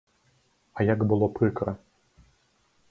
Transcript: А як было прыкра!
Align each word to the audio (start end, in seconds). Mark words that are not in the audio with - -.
А 0.77 0.85
як 0.93 0.99
было 1.11 1.29
прыкра! 1.37 1.71